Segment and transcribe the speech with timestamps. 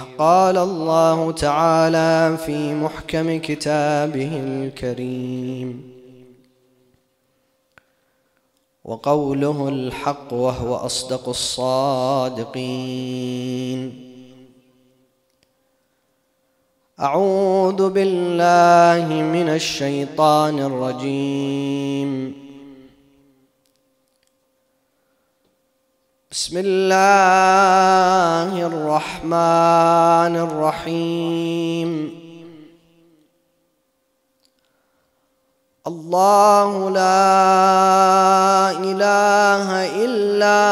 [0.00, 5.94] قال الله تعالى في محكم كتابه الكريم.
[8.84, 12.50] وقوله الحق وهو أصدق الصادقين.
[17.00, 22.43] أعوذ بالله من الشيطان الرجيم.
[26.34, 31.90] بسم الله الرحمن الرحيم.
[35.86, 39.66] الله لا إله
[40.04, 40.62] إلا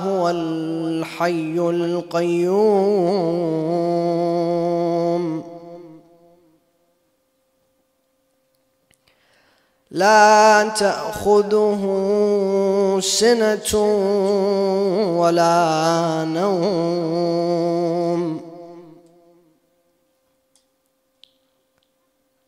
[0.00, 3.28] هو الحي القيوم.
[9.90, 11.80] لا تاخذه
[13.00, 13.72] سنه
[15.16, 17.78] ولا نوم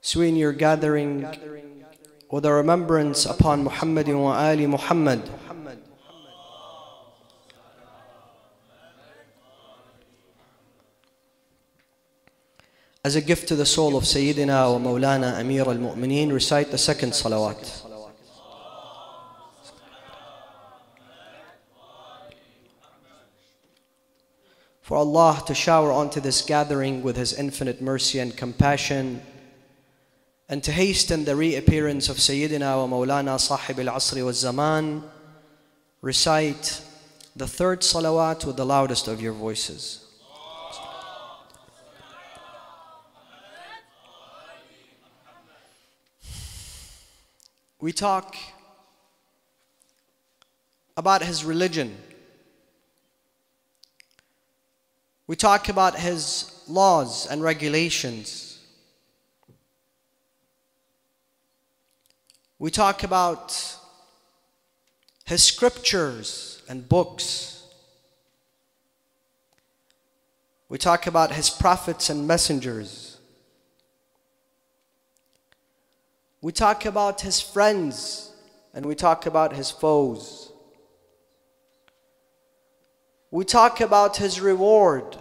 [0.02, 1.24] So in your gathering
[2.30, 5.20] with a remembrance upon Muhammad wa Ali Muhammad
[13.02, 17.12] As a gift to the soul of Sayyidina wa Mawlana Amir al-Mu'mineen, recite the second
[17.12, 17.86] salawat.
[24.82, 29.22] For Allah to shower onto this gathering with His infinite mercy and compassion,
[30.50, 35.02] and to hasten the reappearance of Sayyidina wa Mawlana Sahib al-Asri wa Zaman,
[36.02, 36.82] recite
[37.34, 40.04] the third salawat with the loudest of your voices.
[47.80, 48.36] We talk
[50.98, 51.96] about his religion.
[55.26, 58.58] We talk about his laws and regulations.
[62.58, 63.76] We talk about
[65.24, 67.62] his scriptures and books.
[70.68, 73.09] We talk about his prophets and messengers.
[76.42, 78.32] We talk about his friends
[78.72, 80.52] and we talk about his foes.
[83.30, 85.18] We talk about his reward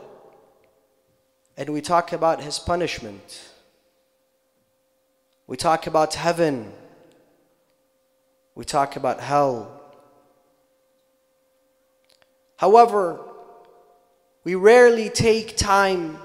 [1.58, 3.50] and we talk about his punishment.
[5.46, 6.72] We talk about heaven.
[8.56, 9.82] We talk about hell.
[12.56, 13.20] However,
[14.46, 16.18] we rarely take time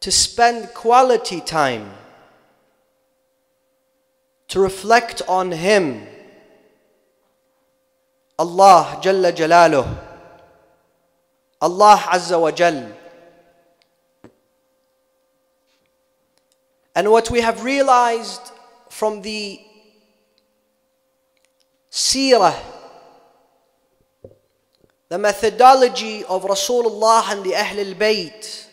[0.00, 1.90] to spend quality time
[4.54, 6.06] to reflect on Him.
[8.38, 9.98] Allah Jalla Jalaluh.
[11.60, 12.86] Allah Azza wa Jal.
[16.94, 18.52] And what we have realized
[18.90, 19.58] from the
[21.90, 22.54] seerah,
[25.08, 28.68] the methodology of Rasulullah and the Ahlul Bayt,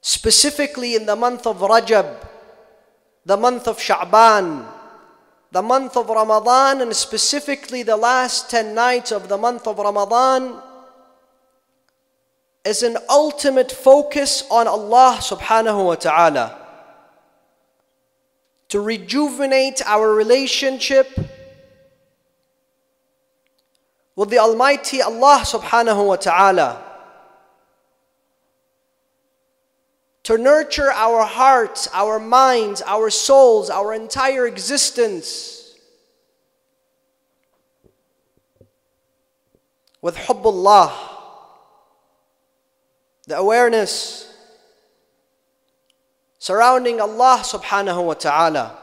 [0.00, 2.33] specifically in the month of Rajab,
[3.26, 4.66] the month of Sha'ban,
[5.50, 10.60] the month of Ramadan, and specifically the last 10 nights of the month of Ramadan,
[12.64, 16.58] is an ultimate focus on Allah subhanahu wa ta'ala.
[18.68, 21.08] To rejuvenate our relationship
[24.16, 26.83] with the Almighty Allah subhanahu wa ta'ala.
[30.24, 35.76] To nurture our hearts, our minds, our souls, our entire existence
[40.00, 40.92] with hubbullah,
[43.26, 44.34] the awareness
[46.38, 48.78] surrounding Allah subhanahu wa ta'ala.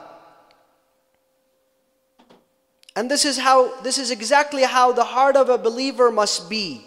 [2.96, 6.85] And this is how this is exactly how the heart of a believer must be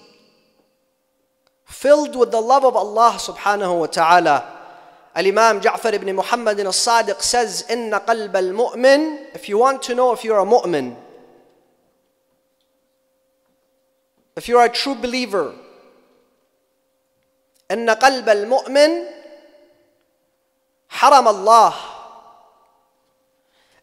[1.65, 4.54] filled with the love of Allah subhanahu wa ta'ala.
[5.16, 10.24] Al-Imam Ja'far ibn Muhammad al-Sadiq says, Inna qalb al-mu'min, if you want to know if
[10.24, 10.96] you're a mu'min,
[14.38, 15.54] if you're a true believer,
[17.70, 19.12] Inna qalb al-mu'min,
[20.88, 21.76] haram Allah.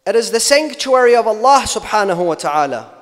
[0.07, 2.93] It is the sanctuary of Allah subhanahu wa ta'ala.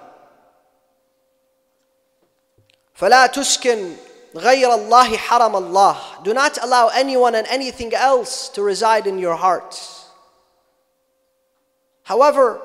[2.95, 3.97] فلا تسكن
[4.35, 6.25] غير الله حرم الله.
[6.25, 9.79] Do not allow anyone and anything else to reside in your heart.
[12.03, 12.61] However,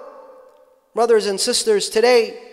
[0.94, 2.50] brothers and sisters, today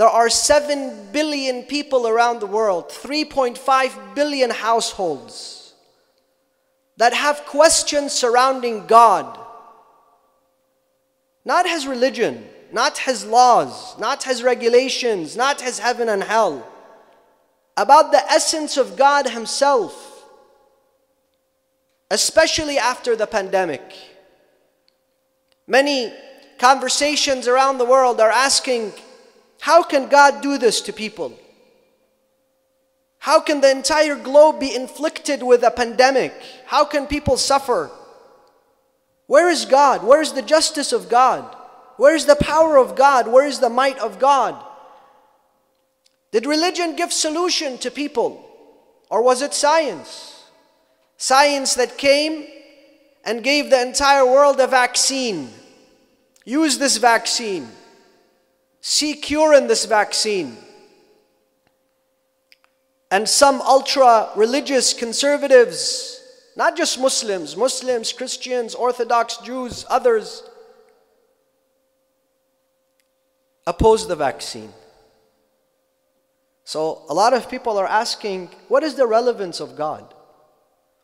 [0.00, 5.74] There are 7 billion people around the world, 3.5 billion households
[6.96, 9.38] that have questions surrounding God.
[11.44, 16.66] Not his religion, not his laws, not his regulations, not his heaven and hell.
[17.77, 20.23] About the essence of God himself,
[22.09, 23.81] especially after the pandemic.
[25.67, 26.13] Many
[26.57, 28.93] conversations around the world are asking,
[29.59, 31.37] how can God do this to people?
[33.19, 36.33] How can the entire globe be inflicted with a pandemic?
[36.67, 37.89] How can people suffer?
[39.27, 40.03] Where is God?
[40.03, 41.43] Where is the justice of God?
[41.97, 43.27] Where is the power of God?
[43.27, 44.63] Where is the might of God?
[46.31, 48.45] Did religion give solution to people?
[49.09, 50.43] Or was it science?
[51.17, 52.47] Science that came
[53.23, 55.49] and gave the entire world a vaccine.
[56.43, 57.69] Use this vaccine.
[58.81, 60.57] See cure in this vaccine.
[63.09, 66.21] And some ultra religious conservatives,
[66.55, 70.43] not just Muslims, Muslims, Christians, Orthodox Jews, others,
[73.65, 74.71] oppose the vaccine.
[76.65, 80.13] So a lot of people are asking, what is the relevance of God?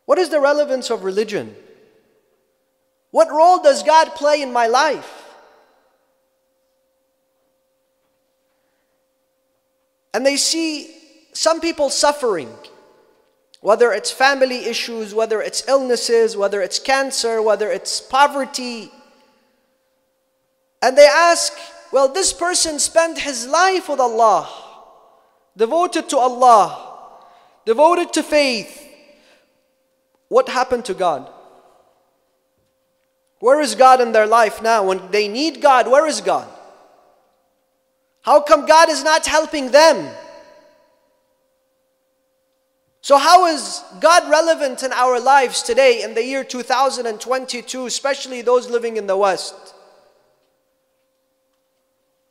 [0.06, 1.56] What is the relevance of religion?
[3.12, 5.24] What role does God play in my life?
[10.14, 10.94] And they see
[11.34, 12.54] some people suffering,
[13.62, 18.92] whether it's family issues, whether it's illnesses, whether it's cancer, whether it's poverty.
[20.82, 21.54] And they ask,
[21.92, 24.50] well, this person spent his life with Allah,
[25.56, 27.20] devoted to Allah,
[27.66, 28.88] devoted to faith.
[30.28, 31.30] What happened to God?
[33.40, 34.86] Where is God in their life now?
[34.86, 36.48] When they need God, where is God?
[38.22, 40.16] How come God is not helping them?
[43.02, 48.70] So, how is God relevant in our lives today in the year 2022, especially those
[48.70, 49.56] living in the West?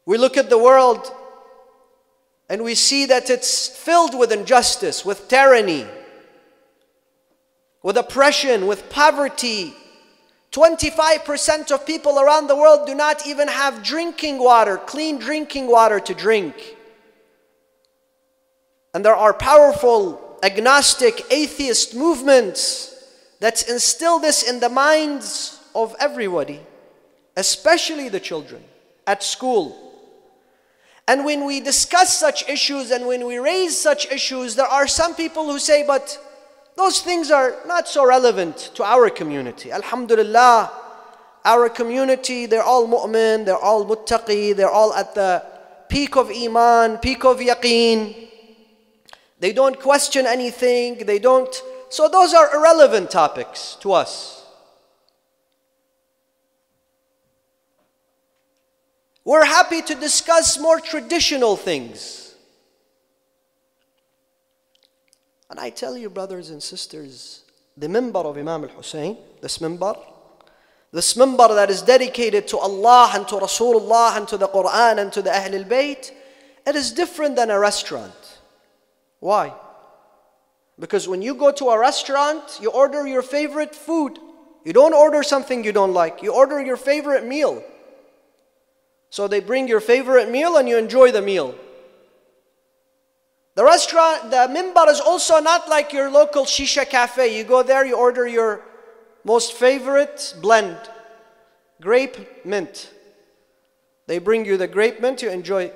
[0.07, 1.13] We look at the world
[2.51, 5.87] and we see that it's filled with injustice, with tyranny,
[7.81, 9.73] with oppression, with poverty.
[10.51, 16.01] 25% of people around the world do not even have drinking water, clean drinking water
[16.01, 16.77] to drink.
[18.93, 22.97] And there are powerful agnostic atheist movements
[23.39, 26.59] that instill this in the minds of everybody,
[27.37, 28.65] especially the children
[29.07, 29.90] at school.
[31.11, 35.17] And when we discuss such issues and when we raise such issues, there are some
[35.17, 36.07] people who say, but
[36.77, 39.73] those things are not so relevant to our community.
[39.73, 40.71] Alhamdulillah,
[41.45, 45.45] our community, they're all mu'min, they're all muttaqi, they're all at the
[45.89, 48.29] peak of iman, peak of yaqeen.
[49.41, 51.53] They don't question anything, they don't.
[51.89, 54.40] So those are irrelevant topics to us.
[59.31, 62.35] We're happy to discuss more traditional things.
[65.49, 67.45] And I tell you, brothers and sisters,
[67.77, 69.97] the mimbar of Imam al Hussein, this mimbar,
[70.91, 75.13] this mimbar that is dedicated to Allah and to Rasulullah and to the Quran and
[75.13, 76.11] to the Ahlul Bayt,
[76.67, 78.41] it is different than a restaurant.
[79.21, 79.55] Why?
[80.77, 84.19] Because when you go to a restaurant, you order your favorite food.
[84.65, 87.63] You don't order something you don't like, you order your favorite meal.
[89.11, 91.55] So they bring your favorite meal and you enjoy the meal.
[93.57, 97.37] The restaurant, the mimbar is also not like your local shisha cafe.
[97.37, 98.63] You go there, you order your
[99.25, 100.79] most favorite blend,
[101.81, 102.91] grape mint.
[104.07, 105.73] They bring you the grape mint, you enjoy.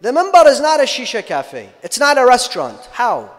[0.00, 1.68] The mimbar is not a shisha cafe.
[1.82, 2.80] It's not a restaurant.
[2.92, 3.34] How?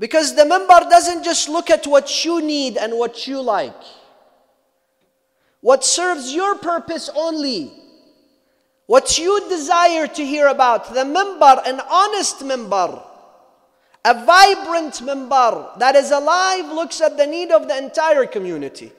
[0.00, 3.80] Because the mimbar doesn't just look at what you need and what you like.
[5.60, 7.83] What serves your purpose only.
[8.86, 13.02] What you desire to hear about, the mimbar, an honest mimbar,
[14.04, 18.92] a vibrant mimbar that is alive, looks at the need of the entire community.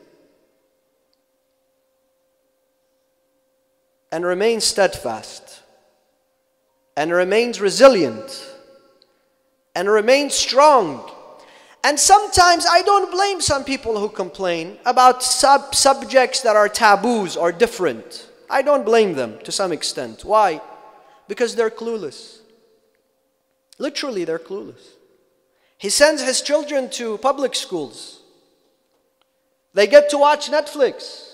[4.11, 5.61] And remains steadfast,
[6.97, 8.53] and remains resilient,
[9.75, 11.11] and remains strong.
[11.83, 17.37] And sometimes I don't blame some people who complain about sub- subjects that are taboos
[17.37, 18.29] or different.
[18.49, 20.23] I don't blame them to some extent.
[20.23, 20.61] Why?
[21.27, 22.39] Because they're clueless.
[23.77, 24.95] Literally, they're clueless.
[25.77, 28.21] He sends his children to public schools.
[29.73, 31.33] They get to watch Netflix.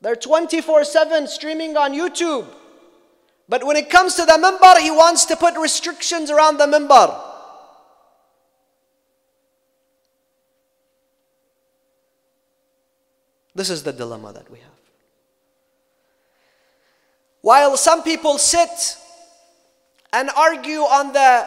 [0.00, 2.46] They're 24 7 streaming on YouTube.
[3.48, 7.24] But when it comes to the mimbar, he wants to put restrictions around the mimbar.
[13.54, 14.68] This is the dilemma that we have.
[17.48, 18.98] While some people sit
[20.12, 21.46] and argue on the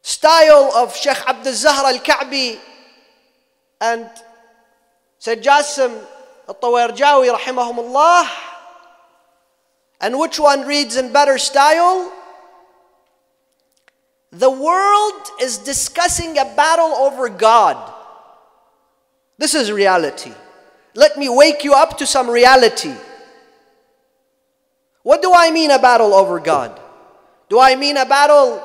[0.00, 2.56] style of Sheikh Abdul Zahra al Ka'bi
[3.80, 4.08] and
[5.18, 5.90] Sayyid Jassim
[6.46, 8.28] al Tawarjawi, rahimahumullah,
[10.02, 12.12] and which one reads in better style?
[14.30, 17.76] The world is discussing a battle over God.
[19.36, 20.32] This is reality.
[20.94, 22.94] Let me wake you up to some reality.
[25.06, 26.80] What do I mean a battle over God?
[27.48, 28.60] Do I mean a battle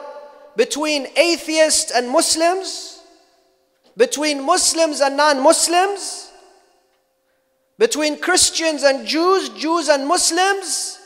[0.55, 2.99] between atheists and Muslims?
[3.95, 6.31] Between Muslims and non Muslims?
[7.77, 10.97] Between Christians and Jews, Jews and Muslims?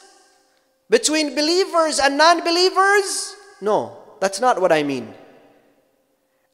[0.89, 3.36] Between believers and non believers?
[3.60, 5.13] No, that's not what I mean.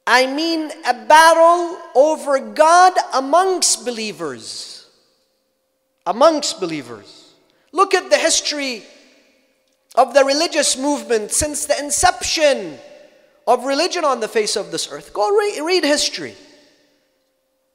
[0.08, 4.90] I mean a battle over God amongst believers.
[6.04, 7.21] Amongst believers.
[7.72, 8.84] Look at the history
[9.94, 12.78] of the religious movement since the inception
[13.46, 15.12] of religion on the face of this earth.
[15.12, 16.34] Go read, read history.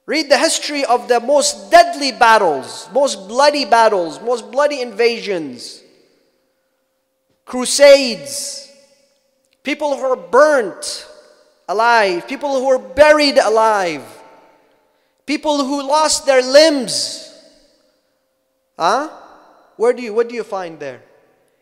[0.06, 5.84] Read the history of the most deadly battles, most bloody battles, most bloody invasions,
[7.44, 8.72] crusades,
[9.64, 11.06] people who were burnt
[11.68, 14.02] alive, people who were buried alive,
[15.26, 17.38] people who lost their limbs.
[18.80, 19.10] Huh?
[19.78, 21.02] Where do you, what do you find there?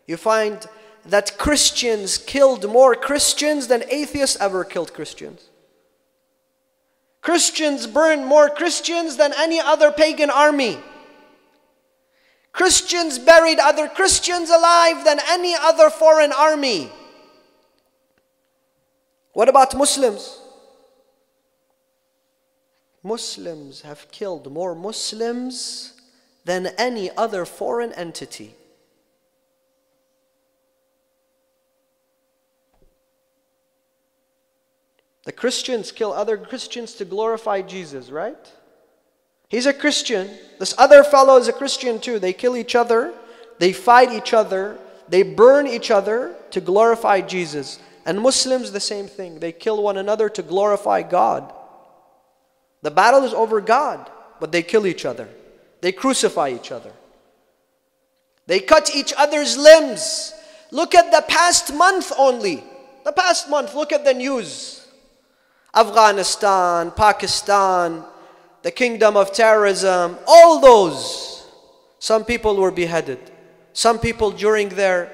[0.06, 0.66] You find
[1.04, 5.48] that Christians killed more Christians than atheists ever killed Christians.
[7.20, 10.78] Christians burned more Christians than any other pagan army.
[12.52, 16.90] Christians buried other Christians alive than any other foreign army.
[19.32, 20.40] What about Muslims?
[23.02, 25.95] Muslims have killed more Muslims
[26.46, 28.54] than any other foreign entity.
[35.24, 38.38] The Christians kill other Christians to glorify Jesus, right?
[39.48, 40.30] He's a Christian.
[40.60, 42.20] This other fellow is a Christian too.
[42.20, 43.12] They kill each other,
[43.58, 47.80] they fight each other, they burn each other to glorify Jesus.
[48.04, 49.40] And Muslims, the same thing.
[49.40, 51.52] They kill one another to glorify God.
[52.82, 55.28] The battle is over God, but they kill each other.
[55.80, 56.92] They crucify each other.
[58.46, 60.32] They cut each other's limbs.
[60.70, 62.64] Look at the past month only.
[63.04, 64.86] The past month, look at the news.
[65.74, 68.02] Afghanistan, Pakistan,
[68.62, 71.46] the kingdom of terrorism, all those.
[71.98, 73.18] Some people were beheaded.
[73.72, 75.12] Some people during their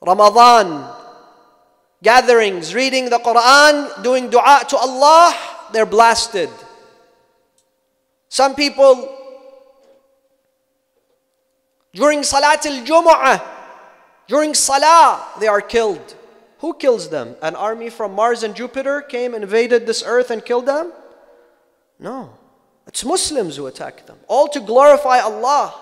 [0.00, 0.88] Ramadan
[2.02, 5.36] gatherings, reading the Quran, doing dua to Allah,
[5.72, 6.50] they're blasted.
[8.32, 9.14] Some people,
[11.92, 13.42] during Salat al Jumu'ah,
[14.26, 16.14] during Salah, they are killed.
[16.60, 17.36] Who kills them?
[17.42, 20.94] An army from Mars and Jupiter came, invaded this earth, and killed them?
[21.98, 22.32] No.
[22.86, 25.74] It's Muslims who attack them, all to glorify Allah.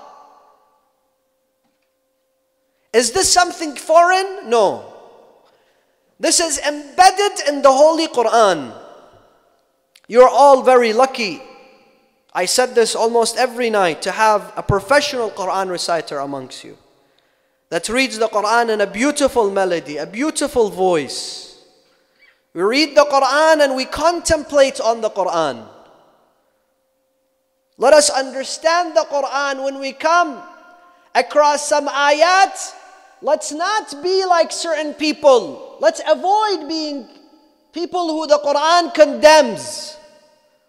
[2.93, 4.51] Is this something foreign?
[4.51, 4.93] No.
[6.19, 8.75] This is embedded in the Holy Quran.
[10.09, 11.43] You're all very lucky
[12.33, 16.79] I said this almost every night to have a professional Quran reciter amongst you
[17.71, 21.65] that reads the Quran in a beautiful melody, a beautiful voice.
[22.53, 25.67] We read the Quran and we contemplate on the Quran.
[27.79, 30.43] Let us understand the Quran when we come
[31.15, 32.75] across some ayat.
[33.23, 35.77] Let's not be like certain people.
[35.81, 37.09] Let's avoid being
[37.73, 39.97] people who the Quran condemns.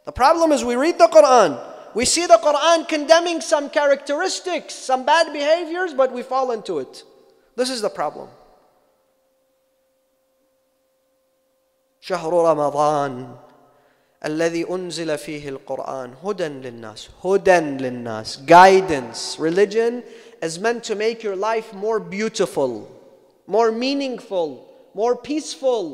[0.04, 1.60] The problem is we read the Quran,
[1.94, 7.02] we see the Quran condemning some characteristics, some bad behaviors, but we fall into it.
[7.56, 8.28] This is the problem.
[12.06, 13.34] شهر رمضان
[14.25, 20.02] الذي أنزل فيه القرآن هدى للناس هدى للناس guidance religion
[20.40, 22.86] is meant to make your life more beautiful
[23.46, 24.48] more meaningful
[24.94, 25.84] more peaceful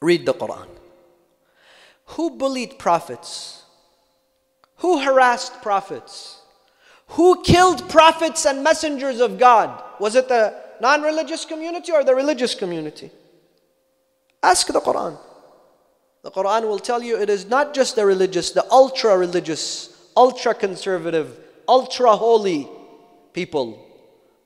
[0.00, 0.68] read the Quran
[2.07, 3.63] who bullied prophets?
[4.77, 6.41] Who harassed prophets?
[7.11, 9.83] Who killed prophets and messengers of God?
[9.99, 13.09] Was it the non religious community or the religious community?
[14.43, 15.17] Ask the Quran.
[16.23, 20.53] The Quran will tell you it is not just the religious, the ultra religious, ultra
[20.53, 21.37] conservative
[21.67, 22.67] ultra holy
[23.33, 23.85] people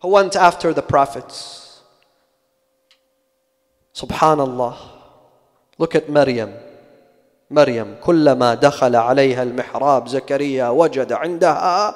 [0.01, 1.81] who went after the prophets.
[3.93, 4.77] Subhanallah.
[5.77, 6.53] Look at Maryam.
[7.51, 11.95] مريم كلما دخل عليها المحراب زكريا وجد عندها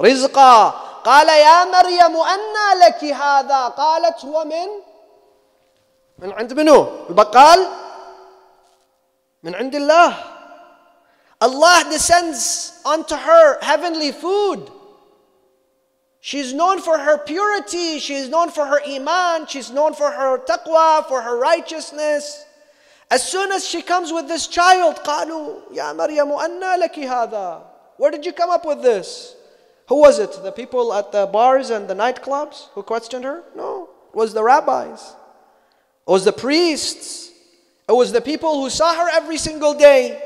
[0.00, 0.68] رزقا
[1.04, 4.68] قال يا مريم أنى لك هذا قالت هو من
[6.18, 7.66] من عند منو البقال
[9.42, 10.14] من عند الله
[11.40, 14.70] Allah descends onto her heavenly food
[16.20, 21.06] She's known for her purity, she's known for her iman, she's known for her taqwa,
[21.06, 22.44] for her righteousness.
[23.09, 27.61] As soon as she comes with this child, قالوا يا مريم أنى لك هذا
[27.97, 29.35] Where did you come up with this?
[29.87, 30.31] Who was it?
[30.41, 33.43] The people at the bars and the nightclubs who questioned her?
[33.55, 35.15] No, it was the rabbis.
[36.07, 37.31] It was the priests.
[37.87, 40.21] It was the people who saw her every single day.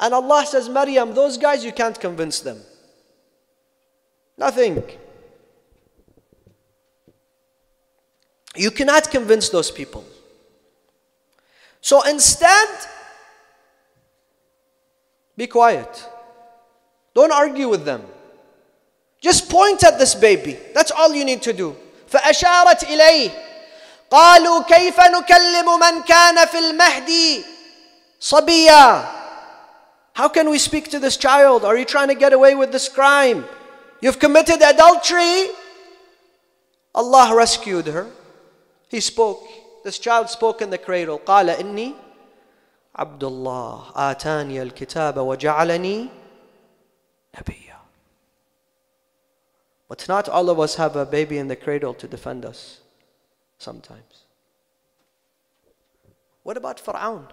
[0.00, 2.60] And Allah says, Maryam, those guys, you can't convince them.
[4.36, 4.84] Nothing.
[8.54, 10.04] You cannot convince those people.
[11.82, 12.68] So instead,
[15.36, 16.08] be quiet.
[17.14, 18.02] Don't argue with them.
[19.20, 20.58] Just point at this baby.
[20.74, 21.76] That's all you need to do.
[22.08, 23.30] فأشارت إليه
[24.10, 27.44] قالوا كيف نكلم من كان في المهدي
[28.20, 29.14] صبيا
[30.14, 31.64] How can we speak to this child?
[31.64, 33.44] Are you trying to get away with this crime?
[34.00, 35.46] You've committed adultery.
[36.92, 38.08] Allah rescued her.
[38.88, 39.46] He spoke.
[39.84, 41.18] This child spoke in the cradle.
[41.18, 41.94] قال إني
[42.96, 46.08] عبد الله آتاني الكتاب وجعلني
[47.38, 47.76] نبيا.
[49.88, 52.80] But not all of us have a baby in the cradle to defend us
[53.58, 54.24] sometimes.
[56.42, 57.26] What about Fir'aun?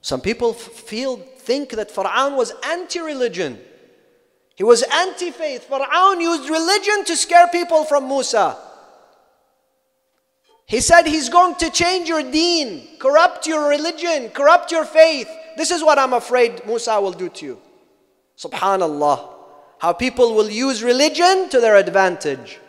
[0.00, 3.60] Some people feel, think that Fir'aun was anti religion.
[4.56, 5.68] He was anti faith.
[5.68, 8.56] Fir'aun used religion to scare people from Musa.
[10.69, 15.27] He said he's going to change your deen, corrupt your religion, corrupt your faith.
[15.57, 17.61] This is what I'm afraid Musa will do to you.
[18.37, 19.33] Subhanallah.
[19.79, 22.59] How people will use religion to their advantage.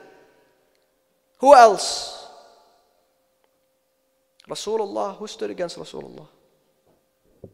[1.41, 2.27] Who else?
[4.49, 5.19] Rasulullah.
[5.19, 6.27] Who stood against Rasulullah?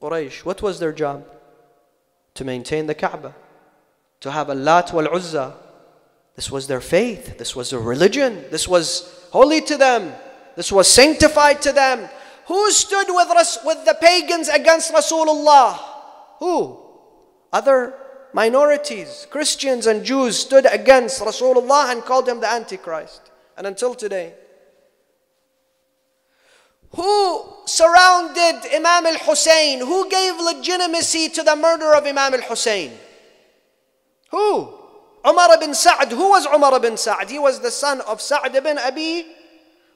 [0.01, 0.44] Quraysh.
[0.44, 1.27] What was their job?
[2.35, 3.35] To maintain the Kaaba.
[4.20, 5.55] To have a Lat wal Uzza.
[6.37, 7.37] This was their faith.
[7.37, 8.44] This was their religion.
[8.53, 10.12] This was holy to them.
[10.57, 12.09] This was sanctified to them.
[12.47, 15.79] Who stood with, us with the pagans against Rasulullah?
[16.38, 16.81] Who?
[17.53, 17.95] Other
[18.33, 23.21] minorities, Christians and Jews stood against Rasulullah and called him the Antichrist.
[23.57, 24.35] And until today.
[26.95, 29.81] Who surrounded Imam al Hussein?
[29.81, 32.92] Who gave legitimacy to the murder of Imam al Hussein?
[34.31, 34.73] Who?
[35.27, 36.12] Umar ibn Sa'd.
[36.12, 37.31] Who was Umar ibn Sa'd?
[37.31, 39.27] He was the son of Sa'd ibn Abi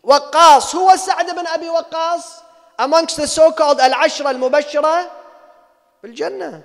[0.04, 0.72] Waqqas.
[0.72, 1.68] Who was Sa'd ibn Abi?
[2.78, 5.10] Amongst the so-called Al-Ashra al-Mubashira
[6.02, 6.64] bil-Jannah.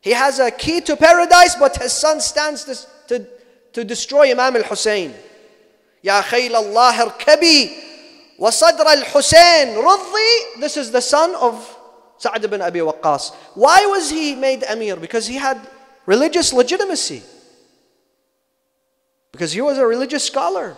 [0.00, 2.74] He has a key to paradise, but his son stands to,
[3.08, 3.26] to,
[3.72, 5.14] to destroy Imam al-Hussein.
[6.02, 7.70] Ya khayl Allah irkabi
[8.38, 9.76] wa sadr al-Hussein.
[10.60, 11.76] This is the son of
[12.18, 12.80] Sa'd ibn Abi.
[12.80, 14.96] Why was he made Amir?
[14.96, 15.58] Because he had
[16.06, 17.22] religious legitimacy.
[19.30, 20.76] Because he was a religious scholar.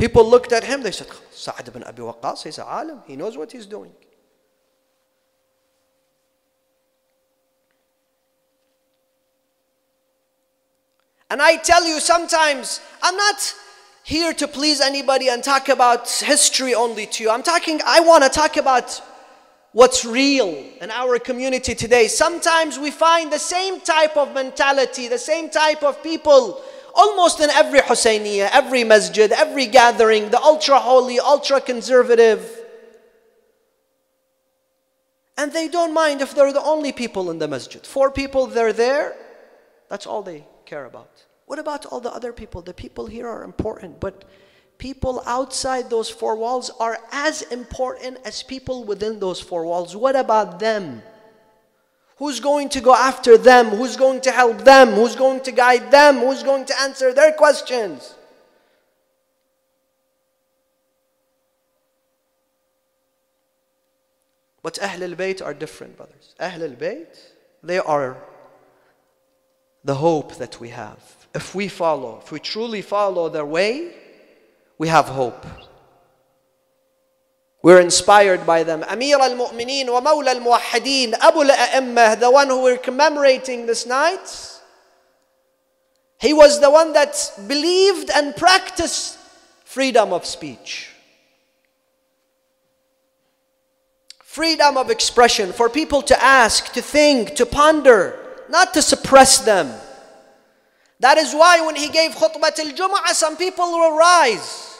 [0.00, 3.36] People looked at him, they said, Sa'ad ibn Abi Waqqas, he's a alim, he knows
[3.36, 3.92] what he's doing.
[11.28, 13.54] And I tell you, sometimes I'm not
[14.02, 17.30] here to please anybody and talk about history only to you.
[17.30, 19.02] I'm talking, I want to talk about
[19.72, 22.08] what's real in our community today.
[22.08, 26.62] Sometimes we find the same type of mentality, the same type of people
[26.94, 32.58] almost in every Husayniyah, every masjid, every gathering, the ultra holy, ultra conservative.
[35.36, 37.86] And they don't mind if they're the only people in the masjid.
[37.86, 39.16] Four people, they're there,
[39.88, 41.24] that's all they care about.
[41.46, 42.62] What about all the other people?
[42.62, 44.24] The people here are important, but
[44.78, 49.96] people outside those four walls are as important as people within those four walls.
[49.96, 51.02] What about them?
[52.20, 53.70] Who's going to go after them?
[53.70, 54.90] Who's going to help them?
[54.90, 56.18] Who's going to guide them?
[56.18, 58.14] Who's going to answer their questions?
[64.62, 66.34] But Ahl al-Bayt are different, brothers.
[66.38, 67.18] Ahl al-Bayt,
[67.62, 68.18] they are
[69.82, 71.00] the hope that we have.
[71.34, 73.94] If we follow, if we truly follow their way,
[74.76, 75.46] we have hope.
[77.62, 78.84] We're inspired by them.
[78.88, 84.60] Amir al-Mu'mineen wa Mawla al-Muwahhideen, Abu al-A'immah, the one who we're commemorating this night.
[86.18, 89.18] He was the one that believed and practiced
[89.64, 90.88] freedom of speech.
[94.22, 98.18] Freedom of expression for people to ask, to think, to ponder,
[98.48, 99.74] not to suppress them.
[101.00, 104.78] That is why when he gave khutbah al-Jum'ah, some people will rise,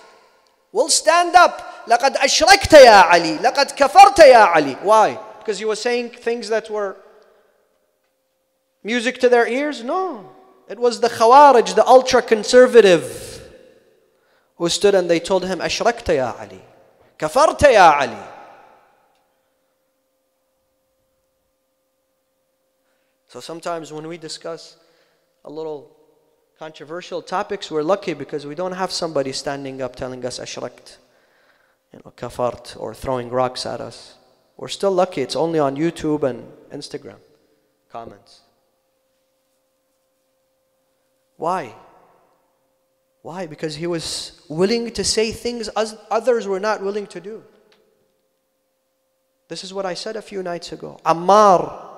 [0.72, 1.69] will stand up.
[1.87, 5.17] لقد أشركت يا علي لقد كفرت يا علي Why?
[5.39, 6.95] Because he was saying things that were
[8.83, 9.83] music to their ears?
[9.83, 10.31] No.
[10.67, 13.41] It was the Khawarij, the ultra conservative,
[14.57, 16.59] who stood and they told him, أشركت يا علي
[17.19, 18.35] كفرت يا علي
[23.27, 24.77] So sometimes when we discuss
[25.43, 25.91] a little
[26.57, 30.97] controversial topics, we're lucky because we don't have somebody standing up telling us ashrakt,
[31.92, 34.14] you know, kafart or throwing rocks at us.
[34.56, 35.22] We're still lucky.
[35.22, 37.16] It's only on YouTube and Instagram
[37.90, 38.40] comments.
[41.36, 41.74] Why?
[43.22, 43.46] Why?
[43.46, 45.68] Because he was willing to say things
[46.10, 47.42] others were not willing to do.
[49.48, 51.00] This is what I said a few nights ago.
[51.04, 51.88] Ammar,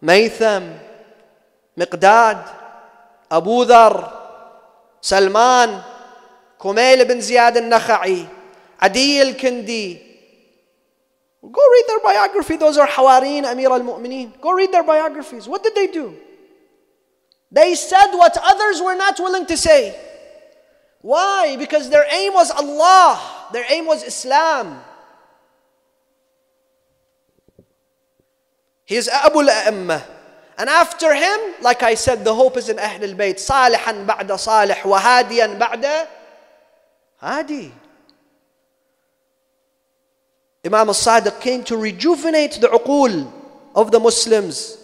[0.00, 0.78] Maytham,
[1.76, 2.48] Miqdad,
[3.30, 4.12] Abu Dhar,
[5.00, 5.82] Salman,
[6.58, 8.28] Kumail ibn Ziyad al-Nakha'i,
[8.82, 10.00] Adil Kandi.
[11.42, 12.56] Go read their biography.
[12.56, 14.40] Those are Hawarin, Amir al Mu'mineen.
[14.40, 15.48] Go read their biographies.
[15.48, 16.14] What did they do?
[17.50, 19.98] They said what others were not willing to say.
[21.00, 21.56] Why?
[21.56, 24.80] Because their aim was Allah, their aim was Islam.
[28.84, 30.02] He is Abu al
[30.58, 33.40] And after him, like I said, the hope is in Ahlul Bayt.
[33.40, 36.06] Salihan ba'da salih wa hadiyan ba'da
[37.16, 37.72] hadi.
[40.64, 43.30] Imam al-Sadiq came to rejuvenate the uqul
[43.74, 44.76] of the Muslims.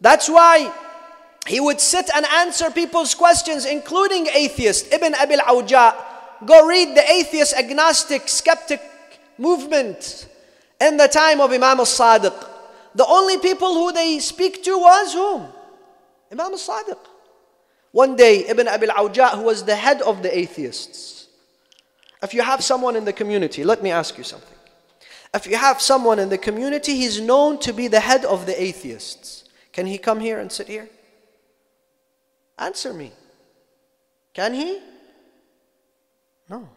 [0.00, 0.72] That's why
[1.46, 4.92] he would sit and answer people's questions, including atheists.
[4.92, 5.94] Ibn Abil Awja.
[6.46, 8.80] Go read the atheist, agnostic, skeptic
[9.38, 10.28] movement
[10.80, 12.48] in the time of Imam al-Sadiq
[12.94, 15.48] the only people who they speak to was whom?
[16.30, 16.98] Imam al-Sadiq.
[17.92, 21.28] One day, Ibn Abil Awja, who was the head of the atheists.
[22.22, 24.51] If you have someone in the community, let me ask you something.
[25.34, 28.62] If you have someone in the community, he's known to be the head of the
[28.62, 29.44] atheists.
[29.72, 30.88] Can he come here and sit here?
[32.58, 33.12] Answer me.
[34.34, 34.80] Can he?
[36.48, 36.68] No.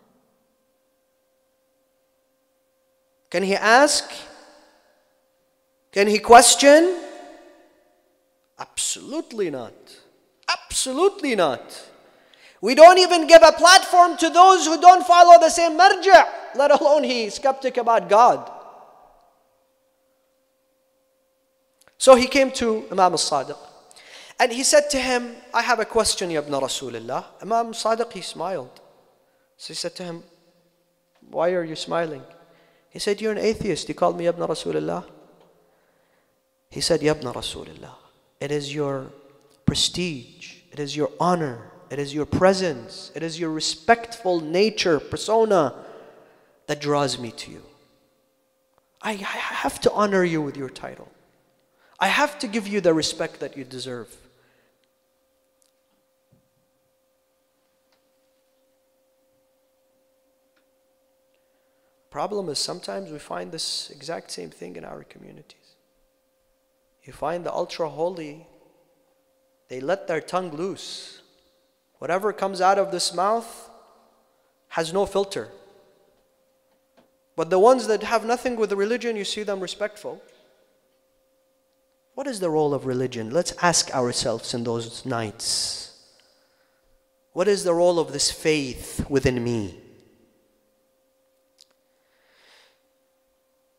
[3.30, 4.10] Can he ask
[5.96, 6.94] can he question?
[8.60, 9.74] Absolutely not.
[10.50, 11.90] Absolutely not.
[12.60, 16.72] We don't even give a platform to those who don't follow the same marja, let
[16.72, 18.52] alone he skeptic about God.
[21.98, 23.58] So he came to Imam al-Sadiq
[24.40, 27.26] and he said to him, I have a question, Ya ibn Rasulullah.
[27.42, 28.82] Imam al-Sadiq, he smiled.
[29.58, 30.24] So he said to him,
[31.30, 32.22] why are you smiling?
[32.90, 33.90] He said, you're an atheist.
[33.90, 35.06] You called me Ibn Rasulullah.
[36.70, 37.96] He said, Yabna Rasulullah,
[38.40, 39.12] it is your
[39.66, 45.74] prestige, it is your honor, it is your presence, it is your respectful nature, persona
[46.68, 47.62] that draws me to you.
[49.02, 51.12] I, I have to honor you with your title.
[52.00, 54.16] I have to give you the respect that you deserve.
[62.10, 65.76] Problem is sometimes we find this exact same thing in our communities.
[67.04, 68.48] You find the ultra holy,
[69.68, 71.22] they let their tongue loose.
[72.00, 73.70] Whatever comes out of this mouth
[74.70, 75.50] has no filter.
[77.36, 80.22] But the ones that have nothing with the religion, you see them respectful.
[82.14, 83.30] What is the role of religion?
[83.30, 85.92] Let's ask ourselves in those nights.
[87.34, 89.82] What is the role of this faith within me?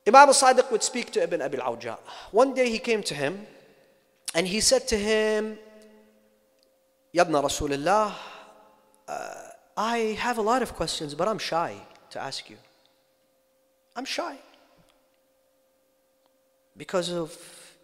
[0.07, 1.99] Imam al-Sadiq would speak to Ibn Abi al-Awja.
[2.31, 3.47] One day he came to him
[4.35, 5.59] and he said to him,
[7.15, 8.13] Yabna Rasulullah,
[9.09, 9.35] uh,
[9.77, 11.75] I have a lot of questions, but I'm shy
[12.11, 12.59] to ask you.
[13.97, 14.37] I'm shy.
[16.77, 17.37] Because of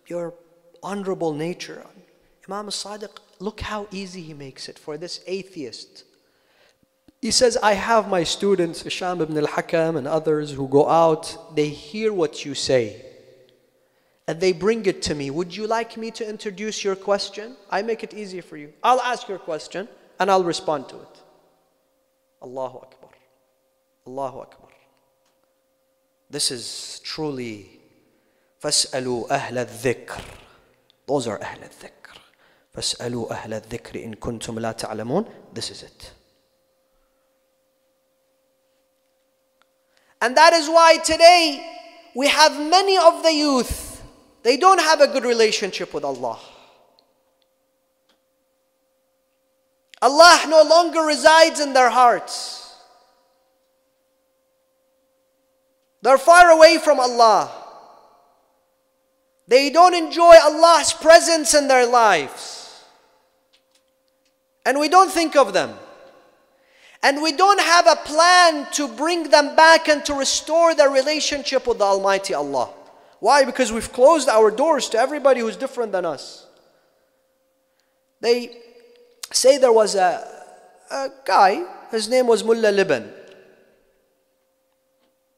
[0.06, 0.34] your
[0.82, 1.84] honorable nature.
[2.48, 6.04] Imam al-Sadiq, look how easy he makes it for this atheist
[7.22, 11.68] he says, I have my students, Hisham ibn al-Hakam and others who go out, they
[11.68, 13.06] hear what you say
[14.26, 15.30] and they bring it to me.
[15.30, 17.56] Would you like me to introduce your question?
[17.70, 18.72] I make it easy for you.
[18.82, 21.22] I'll ask your question and I'll respond to it.
[22.42, 23.10] Allahu Akbar.
[24.04, 24.61] Allahu Akbar.
[26.31, 27.77] This is truly
[28.61, 30.21] فاسألوا أهل الذكر.
[31.07, 32.17] Those are أهل الذكر.
[32.73, 35.25] فاسألوا أهل الذكر إن كنتم لا تعلمون.
[35.53, 36.11] This is it.
[40.21, 41.63] And that is why today
[42.15, 44.03] we have many of the youth,
[44.43, 46.39] they don't have a good relationship with Allah.
[50.01, 52.60] Allah no longer resides in their hearts.
[56.02, 57.50] They're far away from Allah.
[59.46, 62.84] They don't enjoy Allah's presence in their lives.
[64.66, 65.74] And we don't think of them.
[67.02, 71.66] And we don't have a plan to bring them back and to restore their relationship
[71.66, 72.70] with the Almighty Allah.
[73.18, 73.44] Why?
[73.44, 76.46] Because we've closed our doors to everybody who's different than us.
[78.20, 78.56] They
[79.32, 80.26] say there was a,
[80.90, 83.12] a guy, his name was Mullah Liban.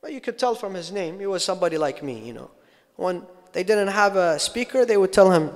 [0.04, 2.50] But you could tell from his name, he was somebody like me, you know.
[2.96, 3.22] When
[3.54, 5.50] they didn't have a speaker, they would tell him,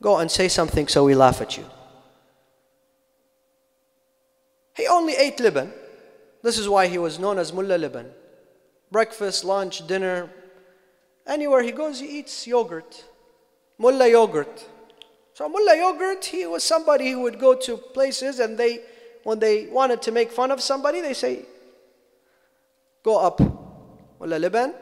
[0.00, 1.64] Go and say something so we laugh at you.
[4.76, 5.72] He only ate Liban.
[6.44, 8.12] This is why he was known as Mullah Liban.
[8.92, 10.30] Breakfast, lunch, dinner,
[11.26, 13.04] anywhere he goes, he eats yogurt.
[13.78, 14.64] Mullah yogurt.
[15.34, 18.82] So Mullah Yogurt, he was somebody who would go to places and they,
[19.24, 21.46] when they wanted to make fun of somebody, they say,
[23.02, 23.40] go up,
[24.20, 24.74] Liban,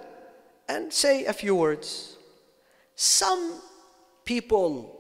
[0.69, 2.17] and say a few words.
[2.95, 3.61] Some
[4.25, 4.99] people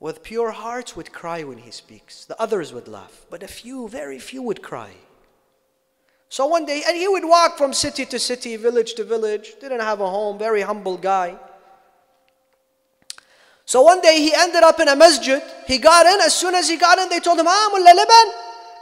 [0.00, 2.24] with pure hearts would cry when he speaks.
[2.24, 3.26] The others would laugh.
[3.30, 4.92] But a few, very few would cry.
[6.28, 9.80] So one day, and he would walk from city to city, village to village, didn't
[9.80, 11.36] have a home, very humble guy.
[13.64, 15.42] So one day he ended up in a masjid.
[15.66, 16.20] He got in.
[16.20, 18.34] As soon as he got in, they told him, Ah, Mullah Liban,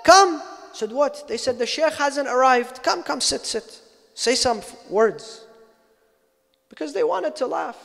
[0.05, 0.43] come.
[0.77, 1.27] Said, What?
[1.29, 2.83] They said, The Sheikh hasn't arrived.
[2.83, 3.81] Come, come, sit, sit.
[4.15, 5.45] Say some words.
[6.69, 7.79] Because they wanted to laugh.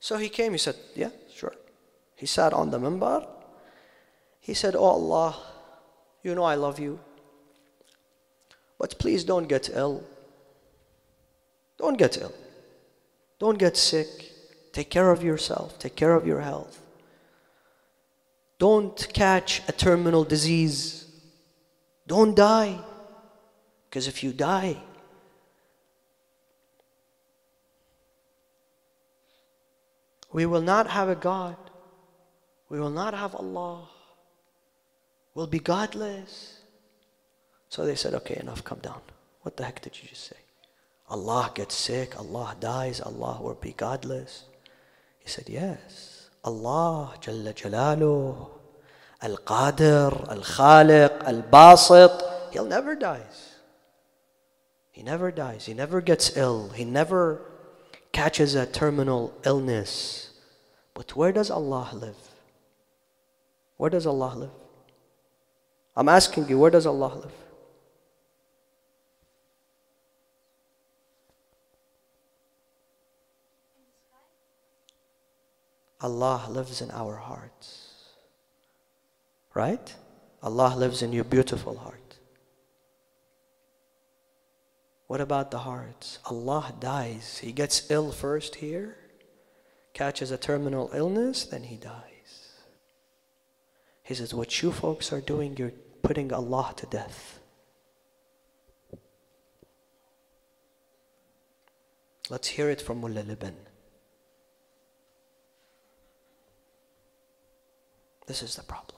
[0.00, 0.52] So he came.
[0.52, 1.54] He said, Yeah, sure.
[2.14, 3.26] He sat on the minbar.
[4.40, 5.36] He said, Oh Allah,
[6.22, 7.00] you know I love you.
[8.78, 10.04] But please don't get ill.
[11.78, 12.32] Don't get ill.
[13.38, 14.32] Don't get sick.
[14.72, 16.82] Take care of yourself, take care of your health.
[18.58, 21.05] Don't catch a terminal disease.
[22.06, 22.78] Don't die.
[23.88, 24.76] Because if you die,
[30.32, 31.56] we will not have a God.
[32.68, 33.88] We will not have Allah.
[35.34, 36.60] We'll be godless.
[37.68, 39.00] So they said, okay, enough, come down.
[39.42, 40.36] What the heck did you just say?
[41.08, 44.44] Allah gets sick, Allah dies, Allah will be godless.
[45.20, 46.30] He said, Yes.
[46.44, 48.48] Allah Jalla Jalaluh,
[49.22, 53.56] Al Qadir, Al Khaliq, Al Basit, He'll never dies.
[54.90, 55.66] He never dies.
[55.66, 56.70] He never gets ill.
[56.70, 57.42] He never
[58.12, 60.30] catches a terminal illness.
[60.94, 62.16] But where does Allah live?
[63.76, 64.50] Where does Allah live?
[65.94, 67.32] I'm asking you, where does Allah live?
[76.00, 77.85] Allah lives in our hearts.
[79.56, 79.94] Right?
[80.42, 82.18] Allah lives in your beautiful heart.
[85.06, 86.18] What about the hearts?
[86.26, 87.38] Allah dies.
[87.38, 88.98] He gets ill first here,
[89.94, 92.52] catches a terminal illness, then he dies.
[94.02, 97.40] He says, What you folks are doing, you're putting Allah to death.
[102.28, 103.56] Let's hear it from Mullah Liban.
[108.26, 108.95] This is the problem.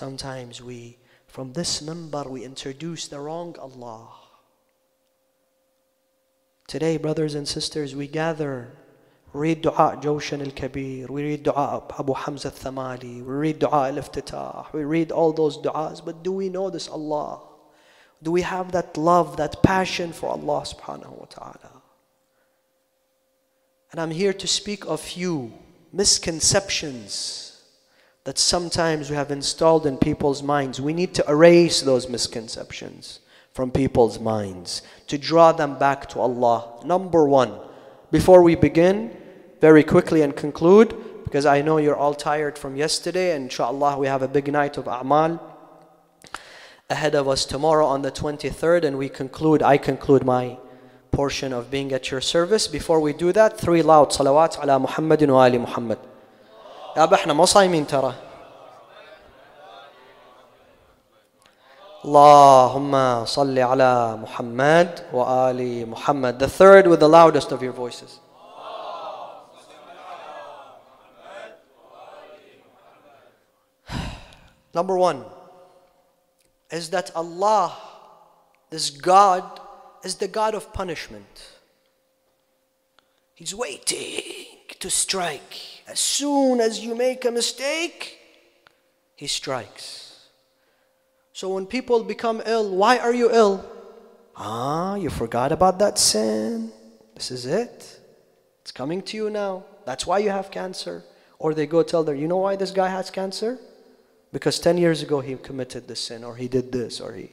[0.00, 4.08] Sometimes we, from this mimbar, we introduce the wrong Allah.
[6.66, 8.72] Today, brothers and sisters, we gather,
[9.34, 14.84] read dua Jawshan al-Kabir, we read dua Abu Hamza al-Thamali, we read dua al-Iftitah, we
[14.84, 17.42] read all those du'as, but do we know this Allah?
[18.22, 21.82] Do we have that love, that passion for Allah subhanahu wa ta'ala?
[23.92, 25.52] And I'm here to speak of you
[25.92, 27.49] misconceptions
[28.24, 30.80] that sometimes we have installed in people's minds.
[30.80, 33.20] We need to erase those misconceptions
[33.52, 36.80] from people's minds to draw them back to Allah.
[36.84, 37.58] Number one,
[38.10, 39.16] before we begin,
[39.60, 44.06] very quickly and conclude, because I know you're all tired from yesterday, and inshallah we
[44.06, 45.40] have a big night of A'mal
[46.88, 50.58] ahead of us tomorrow on the 23rd, and we conclude, I conclude my
[51.10, 52.66] portion of being at your service.
[52.66, 55.98] Before we do that, three loud salawat ala Muhammadin wa ali Muhammad.
[56.97, 58.13] يا احنا مو صايمين ترى
[62.05, 66.37] اللهم صل على محمد وآل محمد.
[66.37, 68.19] The third with the loudest of your voices.
[74.75, 75.25] Number one
[76.69, 77.75] is that Allah,
[78.69, 79.59] this God,
[80.03, 81.47] is the God of punishment.
[83.33, 84.45] He's waiting
[84.79, 85.68] to strike.
[85.90, 88.18] As soon as you make a mistake,
[89.16, 90.28] He strikes.
[91.32, 93.64] So when people become ill, why are you ill?
[94.36, 96.70] Ah, you forgot about that sin.
[97.14, 98.00] This is it.
[98.62, 99.64] It's coming to you now.
[99.84, 101.02] That's why you have cancer.
[101.40, 103.58] Or they go tell their, you know why this guy has cancer?
[104.32, 107.32] Because 10 years ago he committed this sin, or he did this, or he.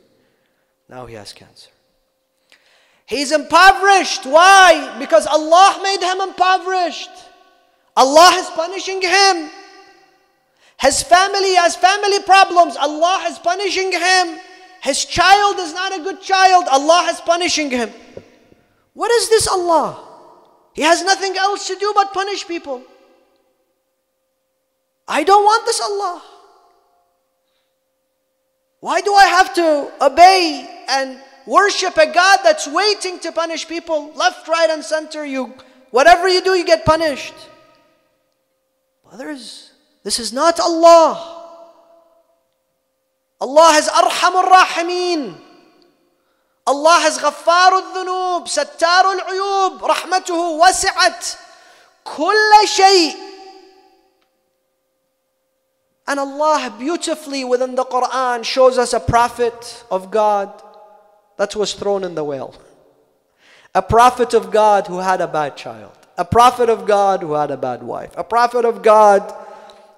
[0.90, 1.70] Now he has cancer.
[3.06, 4.26] He's impoverished.
[4.26, 4.96] Why?
[4.98, 7.27] Because Allah made him impoverished.
[7.98, 9.50] Allah is punishing him.
[10.80, 12.78] His family has family problems.
[12.78, 14.40] Allah is punishing him.
[14.84, 16.66] His child is not a good child.
[16.70, 17.90] Allah is punishing him.
[18.94, 19.98] What is this Allah?
[20.74, 22.84] He has nothing else to do but punish people.
[25.08, 26.22] I don't want this Allah.
[28.80, 34.14] Why do I have to obey and worship a God that's waiting to punish people
[34.14, 35.26] left, right, and center?
[35.26, 35.56] You,
[35.90, 37.34] whatever you do, you get punished.
[39.07, 41.39] Brothers, this is not Allah.
[43.41, 45.35] Allah has Arhamur Rahimin.
[46.67, 51.27] Allah has غفار الذنوب ستار العيوب رحمته وسعت
[52.05, 53.33] كل شيء
[56.07, 60.63] and Allah beautifully within the Quran shows us a prophet of God
[61.37, 62.55] that was thrown in the well.
[63.75, 65.97] A prophet of God who had a bad child.
[66.18, 68.12] A prophet of God who had a bad wife.
[68.18, 69.34] A prophet of God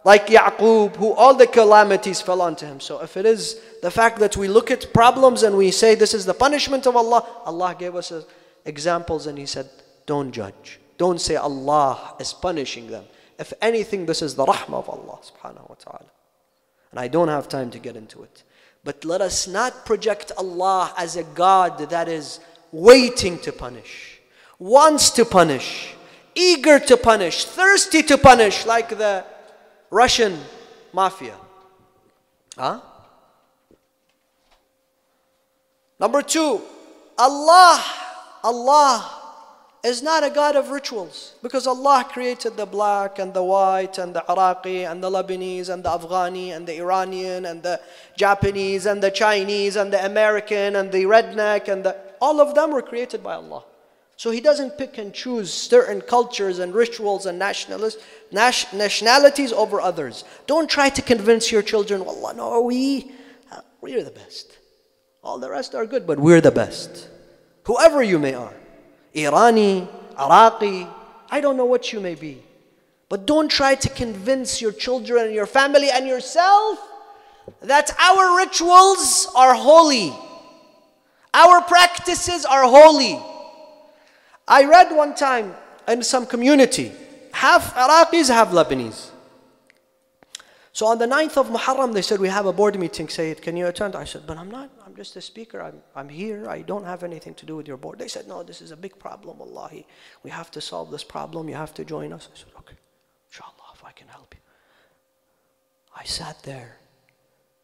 [0.03, 2.79] like Yaqub, who all the calamities fell onto him.
[2.79, 6.13] So if it is the fact that we look at problems and we say this
[6.13, 8.23] is the punishment of Allah, Allah gave us uh,
[8.65, 9.69] examples and He said,
[10.05, 10.79] don't judge.
[10.97, 13.05] Don't say Allah is punishing them.
[13.37, 16.11] If anything, this is the rahmah of Allah subhanahu wa ta'ala.
[16.91, 18.43] And I don't have time to get into it.
[18.83, 22.39] But let us not project Allah as a God that is
[22.71, 24.19] waiting to punish,
[24.57, 25.95] wants to punish,
[26.35, 29.25] eager to punish, thirsty to punish, like the
[29.89, 30.39] Russian
[30.93, 31.35] mafia.
[32.57, 32.81] Huh?
[35.99, 36.61] Number two,
[37.17, 37.83] Allah,
[38.43, 39.19] Allah
[39.83, 44.13] is not a God of rituals because Allah created the black and the white and
[44.13, 47.79] the Iraqi and the Lebanese and the Afghani and the Iranian and the
[48.17, 52.71] Japanese and the Chinese and the American and the redneck and the, all of them
[52.71, 53.63] were created by Allah.
[54.19, 60.25] So He doesn't pick and choose certain cultures and rituals and nationalities, over others.
[60.45, 63.13] Don't try to convince your children, Wallah, no, we,
[63.49, 64.57] uh, we're the best.
[65.23, 67.07] All the rest are good, but we're the best.
[67.63, 68.53] Whoever you may are.
[69.15, 69.87] Irani,
[70.19, 70.85] Iraqi,
[71.31, 72.43] I don't know what you may be.
[73.07, 76.77] But don't try to convince your children and your family and yourself
[77.61, 80.13] that our rituals are holy.
[81.33, 83.17] Our practices are holy.
[84.49, 85.55] I read one time
[85.87, 86.91] in some community,
[87.31, 89.11] half Iraqis, half Lebanese.
[90.73, 93.55] So on the 9th of Muharram, they said, We have a board meeting, Sayyid, can
[93.57, 93.95] you attend?
[93.95, 95.61] I said, But I'm not, I'm just a speaker.
[95.61, 96.49] I'm, I'm here.
[96.49, 97.99] I don't have anything to do with your board.
[97.99, 99.85] They said, No, this is a big problem, Wallahi.
[100.23, 101.49] We have to solve this problem.
[101.49, 102.29] You have to join us.
[102.33, 102.75] I said, Okay,
[103.27, 104.41] inshallah, if I can help you.
[105.95, 106.77] I sat there.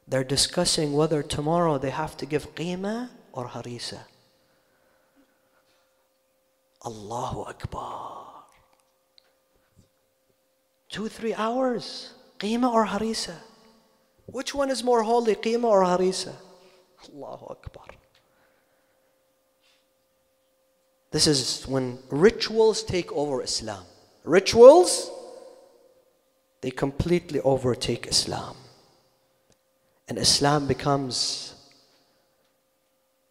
[0.07, 3.99] They're discussing whether tomorrow they have to give qima or harisa.
[6.85, 8.43] Allahu Akbar.
[10.89, 12.13] Two, three hours.
[12.39, 13.35] Qima or harisa?
[14.27, 16.33] Which one is more holy, qima or harisa?
[17.09, 17.85] Allahu Akbar.
[21.11, 23.85] This is when rituals take over Islam.
[24.25, 25.09] Rituals,
[26.61, 28.57] they completely overtake Islam.
[30.07, 31.55] And Islam becomes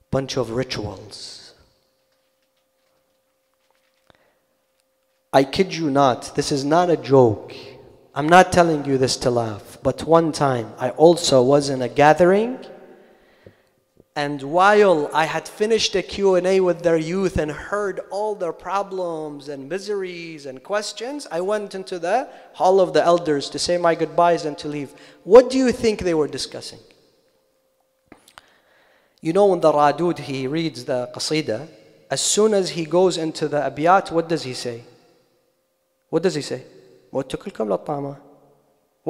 [0.01, 1.44] a bunch of rituals.
[5.35, 7.53] I kid you not, this is not a joke.
[8.15, 11.89] I'm not telling you this to laugh, but one time I also was in a
[11.89, 12.59] gathering
[14.17, 19.49] and while I had finished a Q&A with their youth and heard all their problems
[19.49, 23.97] and miseries and questions, I went into the hall of the elders to say my
[23.97, 24.95] goodbyes and to leave.
[25.25, 26.79] What do you think they were discussing?
[29.21, 31.67] You know when the Radud, he reads the Qasida,
[32.09, 34.85] as soon as he goes into the abiyat, what does he say?
[36.14, 36.64] What does he say?
[37.12, 37.30] What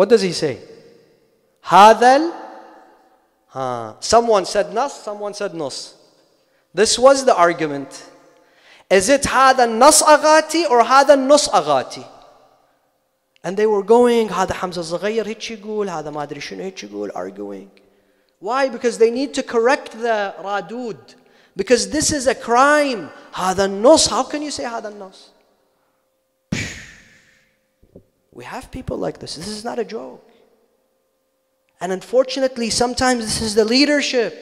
[0.10, 0.58] does he say?
[1.64, 2.32] هذا
[3.50, 3.96] Huh.
[4.00, 5.96] Someone said nas, someone said nus.
[6.72, 8.06] This was the argument.
[8.92, 12.06] Is it هذا النص أغاتي or هذا النص أغاتي?
[13.44, 17.12] And they were going هذا حمزة الصغير هيك يقول هذا ما أدري شنو هيك يقول
[17.12, 17.70] arguing.
[18.40, 18.70] Why?
[18.70, 21.16] Because they need to correct the radud.
[21.56, 23.10] Because this is a crime.
[23.34, 24.10] هذا النص.
[24.10, 25.30] How can you say هذا النص?
[28.35, 29.37] We have people like this.
[29.37, 30.29] This is not a joke.
[31.81, 34.35] And unfortunately, sometimes this is the leadership.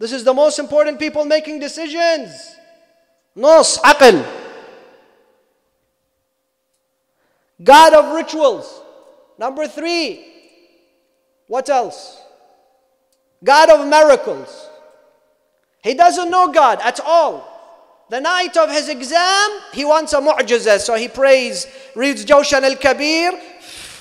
[0.00, 2.56] This is the most important people making decisions.
[3.36, 4.26] Nos, aql.
[7.62, 8.82] God of rituals.
[9.38, 10.26] Number three.
[11.46, 12.20] What else?
[13.44, 14.68] God of miracles.
[15.82, 17.53] He doesn't know God at all.
[18.10, 20.78] The night of his exam, he wants a mu'jizah.
[20.78, 23.40] So he prays, reads Jawshan al-Kabir,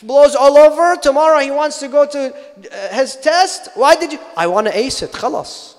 [0.04, 0.98] blows all over.
[1.02, 3.70] Tomorrow he wants to go to uh, his test.
[3.76, 4.20] Why did you?
[4.36, 5.12] I want to ace it.
[5.12, 5.76] Khalas.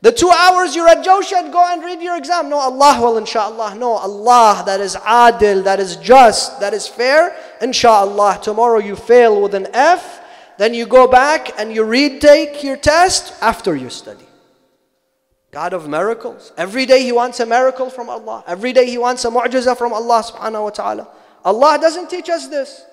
[0.00, 2.48] The two hours you're at Jawshan, go and read your exam.
[2.48, 3.74] No, Allah will, inshallah.
[3.74, 7.36] No, Allah that is adil, that is just, that is fair.
[7.60, 10.20] Inshallah, tomorrow you fail with an F.
[10.56, 14.27] Then you go back and you retake your test after you study.
[15.50, 16.52] God of miracles.
[16.56, 18.44] Every day He wants a miracle from Allah.
[18.46, 21.08] Every day He wants a mu'jiza from Allah subhanahu wa ta'ala.
[21.44, 22.84] Allah doesn't teach us this.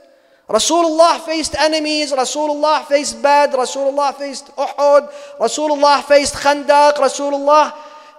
[0.50, 7.74] Rasulullah faced enemies, Rasulullah faced Badr, Rasulullah faced Uhud, Rasulullah faced Khandaq, Rasulullah,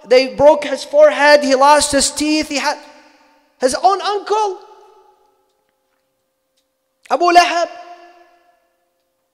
[0.05, 2.77] they broke his forehead, he lost his teeth, he had
[3.61, 4.59] his own uncle,
[7.09, 7.69] Abu Lahab.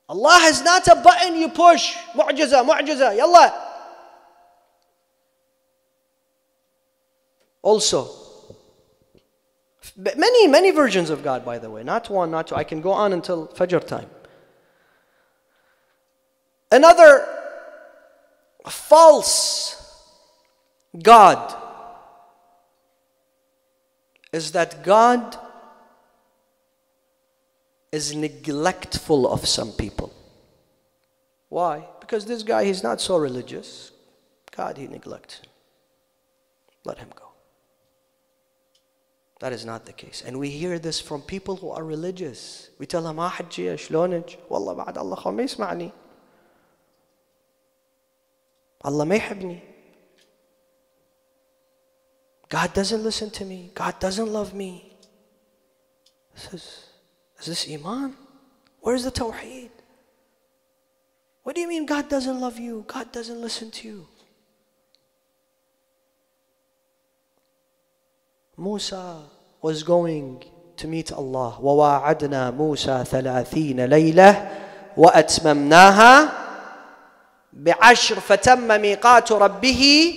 [0.08, 3.63] Allah has not a button you push, mu'jiza, mu'jiza, yalla.
[7.64, 8.10] Also,
[9.96, 12.56] many, many versions of God, by the way, not one, not two.
[12.56, 14.10] I can go on until Fajr time.
[16.72, 17.26] Another
[18.70, 19.80] false
[21.02, 21.56] God
[24.32, 25.38] is that God
[27.92, 30.12] is neglectful of some people.
[31.50, 31.88] Why?
[32.00, 33.92] Because this guy, he's not so religious.
[34.56, 35.42] God, he neglects.
[36.84, 37.33] Let him go.
[39.43, 40.23] That is not the case.
[40.27, 42.71] And we hear this from people who are religious.
[42.79, 45.93] We tell them, ما حجي شلونك؟ والله بعد الله خو ما يسمعني.
[48.85, 49.61] Allah ما يحبني.
[52.49, 53.71] God doesn't listen to me.
[53.75, 54.97] God doesn't love me.
[56.35, 56.85] This is,
[57.41, 58.17] is this Iman?
[58.81, 59.71] Where's the Tawheed?
[61.43, 62.85] What do you mean God doesn't love you?
[62.87, 64.07] God doesn't listen to you.
[68.59, 69.23] Musa
[69.63, 70.43] was going
[70.77, 71.59] to meet Allah.
[71.63, 74.51] وواعدنا موسى ثلاثين ليلة
[74.97, 76.33] وأتممناها
[77.53, 80.15] بعشر فتم ميقات ربه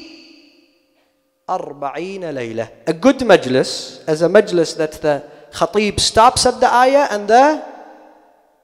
[1.49, 2.67] أربعين ليلة.
[2.87, 7.63] A good majlis as a majlis that the khatib stops at the ayah and the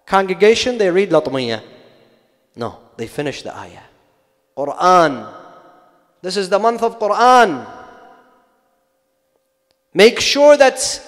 [0.08, 1.62] congregation they read latmiyah.
[2.56, 3.86] No, they finish the ayah.
[4.58, 5.34] Quran.
[6.24, 7.78] This is the month of Quran.
[9.95, 11.01] Make sure that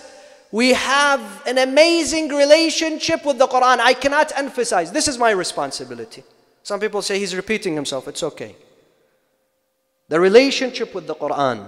[0.50, 3.78] we have an amazing relationship with the Quran.
[3.78, 4.92] I cannot emphasize.
[4.92, 6.22] This is my responsibility.
[6.62, 8.06] Some people say he's repeating himself.
[8.08, 8.56] It's okay.
[10.08, 11.66] The relationship with the Quran.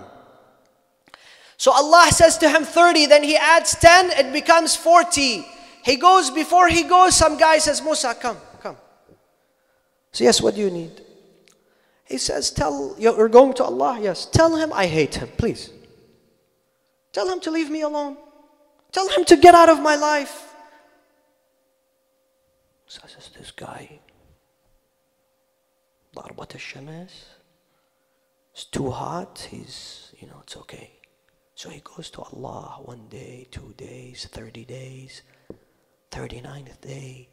[1.56, 5.44] So Allah says to him 30, then he adds 10, it becomes 40.
[5.84, 8.76] He goes, before he goes, some guy says, Musa, come, come.
[10.12, 11.00] So, yes, what do you need?
[12.04, 13.98] He says, Tell, you're going to Allah?
[14.00, 14.26] Yes.
[14.26, 15.70] Tell him I hate him, please.
[17.15, 18.17] Tell him to leave me alone.
[18.91, 20.53] Tell him to get out of my life.
[22.87, 23.99] So says this guy,
[26.15, 27.11] ضربة الشمس.
[28.53, 29.47] It's too hot.
[29.49, 30.99] He's, you know, it's okay.
[31.55, 35.21] So he goes to Allah one day, two days, 30 days,
[36.11, 37.29] 39th day.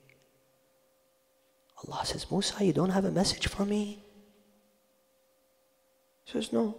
[1.84, 4.04] Allah says, Musa, you don't have a message for me?
[6.24, 6.76] He says, No.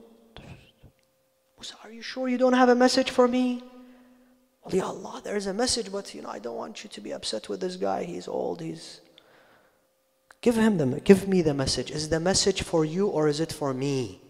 [1.63, 3.63] Musa, are you sure you don't have a message for me?
[4.63, 7.11] Well, ya Allah, there's a message, but you know, I don't want you to be
[7.11, 8.03] upset with this guy.
[8.03, 9.01] He's old, he's
[10.41, 11.91] Give him the give me the message.
[11.91, 14.21] Is the message for you or is it for me?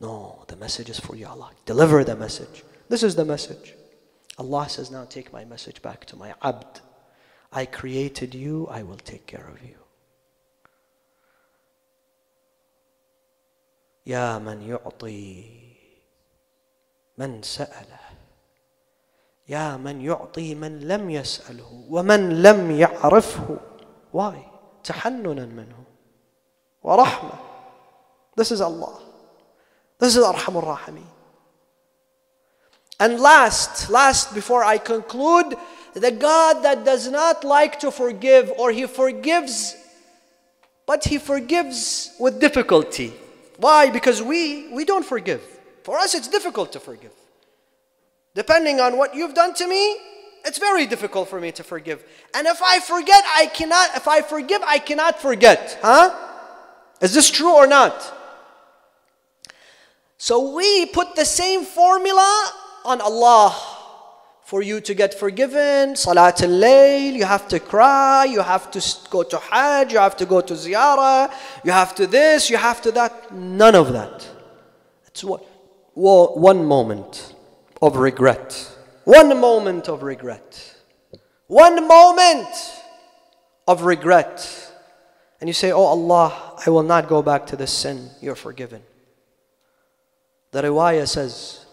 [0.00, 1.50] No, the message is for you, Allah.
[1.64, 2.64] Deliver the message.
[2.88, 3.74] This is the message.
[4.36, 6.80] Allah says, Now take my message back to my abd.
[7.52, 9.76] I created you, I will take care of you.
[14.06, 15.75] يا من يعطي
[17.18, 18.02] من سأله
[19.48, 23.58] يا من يعطي من لم يسأله ومن لم يعرفه
[24.12, 24.36] Why?
[24.84, 25.84] تحننا منه
[26.84, 27.38] ورحمة.
[28.36, 29.00] This is Allah.
[29.98, 31.04] This is Arhamur Rahimi.
[32.98, 35.56] And last, last before I conclude,
[35.94, 39.76] the God that does not like to forgive or he forgives,
[40.86, 43.12] but he forgives with difficulty.
[43.58, 43.90] Why?
[43.90, 45.42] Because we we don't forgive.
[45.87, 47.13] For us it's difficult to forgive.
[48.35, 49.95] Depending on what you've done to me,
[50.43, 52.03] it's very difficult for me to forgive.
[52.35, 55.79] And if I forget, I cannot, if I forgive, I cannot forget.
[55.81, 56.13] Huh?
[56.99, 57.95] Is this true or not?
[60.17, 62.51] So we put the same formula
[62.83, 63.55] on Allah
[64.43, 65.95] for you to get forgiven.
[65.95, 70.25] Salat al-Layl, you have to cry, you have to go to Hajj, you have to
[70.25, 71.31] go to Ziyarah,
[71.63, 73.33] you have to this, you have to that.
[73.33, 74.27] None of that.
[75.07, 75.46] It's what,
[75.97, 77.33] one moment
[77.81, 78.71] of regret.
[79.03, 80.75] One moment of regret.
[81.47, 82.47] One moment
[83.67, 84.71] of regret.
[85.39, 88.09] And you say, Oh Allah, I will not go back to this sin.
[88.21, 88.81] You're forgiven.
[90.51, 91.65] The riwayah says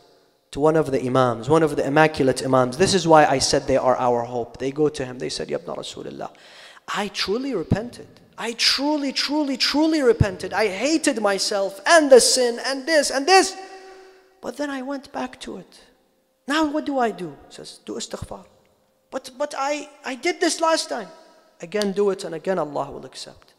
[0.53, 3.67] to one of the imams, one of the immaculate imams, this is why I said
[3.67, 4.59] they are our hope.
[4.59, 6.31] They go to him, they said, Yabna Rasulullah,
[6.89, 8.09] I truly repented.
[8.37, 10.53] I truly, truly, truly repented.
[10.53, 13.57] I hated myself and the sin and this and this.
[14.45, 15.81] But then I went back to it.
[16.47, 17.35] Now what do I do?
[17.49, 18.45] He says, do istighfar.
[19.11, 21.09] But, but I, I did this last time.
[21.63, 23.55] Again, do it, and again Allah will accept.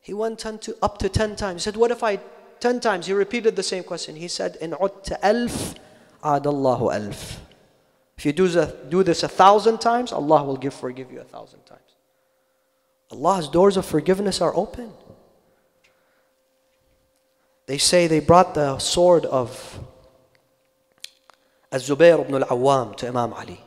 [0.00, 1.62] He went to, up to 10 times.
[1.62, 2.18] He said, what if I,
[2.58, 3.06] 10 times?
[3.06, 4.16] He repeated the same question.
[4.16, 5.76] He said, in utta alf,
[6.24, 7.40] adallahu alf.
[8.18, 11.24] If you do, the, do this a thousand times, Allah will give, forgive you a
[11.24, 11.94] thousand times.
[13.12, 14.90] Allah's doors of forgiveness are open.
[17.66, 19.80] They say they brought the sword of
[21.72, 23.60] Az-Zubayr ibn al-Awwam to Imam Ali.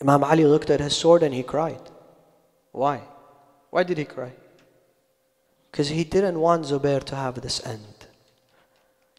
[0.00, 1.80] Imam Ali looked at his sword and he cried.
[2.72, 3.02] Why?
[3.70, 4.32] Why did he cry?
[5.70, 8.06] Because he didn't want Zubair to have this end.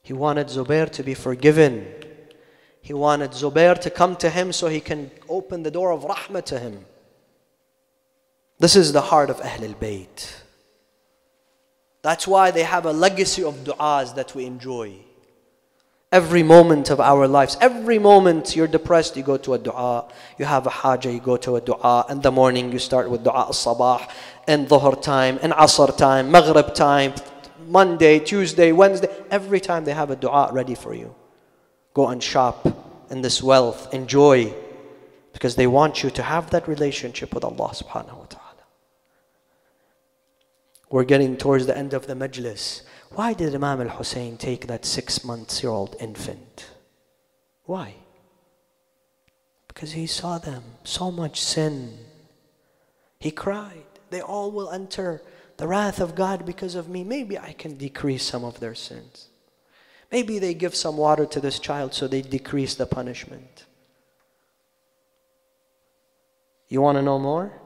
[0.01, 1.87] He wanted Zubair to be forgiven.
[2.81, 6.43] He wanted Zubair to come to him so he can open the door of rahmah
[6.45, 6.85] to him.
[8.57, 10.40] This is the heart of Ahlul Bayt.
[12.01, 14.95] That's why they have a legacy of du'as that we enjoy.
[16.11, 20.11] Every moment of our lives, every moment you're depressed, you go to a dua.
[20.37, 22.05] You have a haja, you go to a dua.
[22.09, 24.11] In the morning, you start with dua al-sabah.
[24.47, 27.13] In dhuhr time, in asr time, maghrib time,
[27.67, 29.07] Monday, Tuesday, Wednesday.
[29.29, 31.15] Every time they have a dua ready for you.
[31.93, 32.67] Go and shop
[33.09, 34.53] in this wealth, enjoy.
[35.31, 38.20] Because they want you to have that relationship with Allah subhanahu wa ta'ala.
[40.91, 42.81] We're getting towards the end of the majlis.
[43.11, 46.67] Why did Imam al Hussein take that six months year old infant?
[47.63, 47.95] Why?
[49.69, 51.97] Because he saw them, so much sin.
[53.19, 55.21] He cried, They all will enter
[55.55, 57.05] the wrath of God because of me.
[57.05, 59.27] Maybe I can decrease some of their sins.
[60.11, 63.65] Maybe they give some water to this child so they decrease the punishment.
[66.67, 67.61] You want to know more?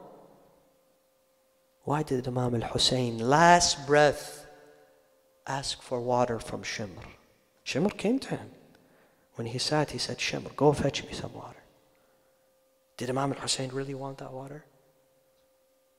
[1.86, 4.44] Why did Imam al Hussein, last breath,
[5.46, 7.04] ask for water from Shimr.
[7.64, 8.50] Shimr came to him.
[9.36, 11.62] When he sat, he said, Shimr, go fetch me some water.
[12.96, 14.64] Did Imam al Hussein really want that water?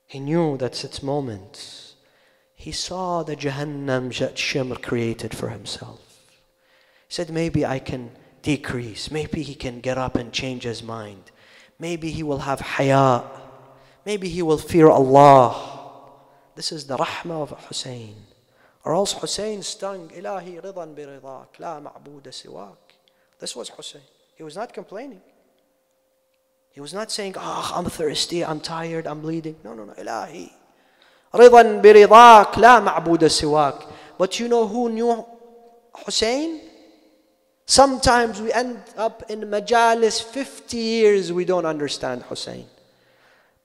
[0.04, 1.94] He knew that's its moment.
[2.54, 6.00] He saw the Jahannam that Shimr created for himself.
[7.08, 8.10] He said, Maybe I can
[8.42, 9.10] decrease.
[9.10, 11.30] Maybe he can get up and change his mind.
[11.78, 13.24] Maybe he will have haya.
[14.04, 15.77] Maybe he will fear Allah.
[16.58, 18.16] This is the rahmah of Hussein.
[18.84, 22.98] Or else Hussein stung, Ilahi ridan biridak, la ma'buda siwak.
[23.38, 24.02] This was Hussein.
[24.34, 25.20] He was not complaining.
[26.70, 29.54] He was not saying, oh, I'm thirsty, I'm tired, I'm bleeding.
[29.62, 30.50] No, no, no, Ilahi.
[31.32, 33.92] Ridan biridak, la ma'buda siwak.
[34.18, 35.24] But you know who knew
[36.06, 36.60] Hussein?
[37.66, 42.66] Sometimes we end up in majalis 50 years we don't understand Hussein.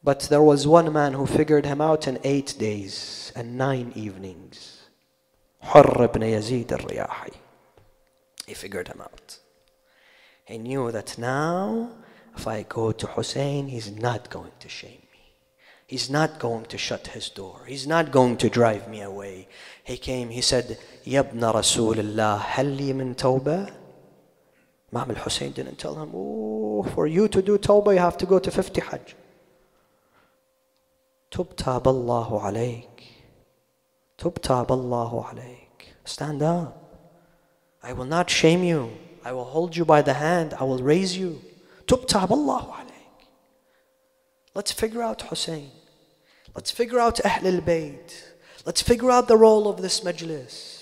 [0.03, 4.89] But there was one man who figured him out in eight days and nine evenings.
[5.63, 7.33] حر ibn Yazid al-Riyahi.
[8.45, 9.37] He figured him out.
[10.43, 11.89] He knew that now,
[12.35, 15.23] if I go to Hussein, he's not going to shame me.
[15.87, 17.61] He's not going to shut his door.
[17.65, 19.47] He's not going to drive me away.
[19.85, 23.71] He came, he said, Yabna Rasulullah, halli min tawbah?
[24.91, 28.37] Imam al-Hussein didn't tell him, oh, for you to do tawbah, you have to go
[28.39, 29.15] to 50 hajj.
[31.33, 32.85] Tub tab Allahu alayk.
[34.19, 35.95] Tub tab alayk.
[36.05, 36.77] Stand up.
[37.81, 38.91] I will not shame you.
[39.25, 40.53] I will hold you by the hand.
[40.53, 41.41] I will raise you.
[41.87, 43.25] Tub tab Allahu alayk.
[44.53, 45.71] Let's figure out Hussein.
[46.53, 48.13] Let's figure out Ahlul Bayt.
[48.63, 50.72] Let's figure out the role of this majlis.